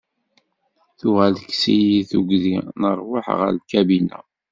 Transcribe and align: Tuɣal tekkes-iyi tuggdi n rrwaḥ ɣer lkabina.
Tuɣal 0.99 1.33
tekkes-iyi 1.37 2.01
tuggdi 2.09 2.55
n 2.79 2.81
rrwaḥ 2.93 3.27
ɣer 3.39 3.49
lkabina. 3.57 4.17